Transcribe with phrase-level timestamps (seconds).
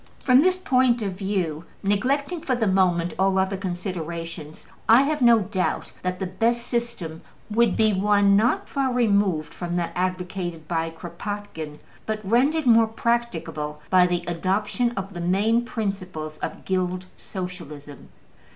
[0.23, 5.37] From this point of view, neglecting for the moment all other considerations, I have no
[5.41, 10.89] doubt that the best system would be one not far removed from that advocated by
[10.89, 11.77] Kropotkin,
[12.07, 18.09] but rendered more practicable by the adoption of the main principles of Guild Socialism.